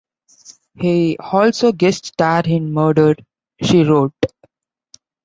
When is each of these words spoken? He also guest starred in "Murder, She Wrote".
He 0.79 1.15
also 1.19 1.71
guest 1.73 2.07
starred 2.07 2.47
in 2.47 2.73
"Murder, 2.73 3.15
She 3.61 3.83
Wrote". 3.83 4.15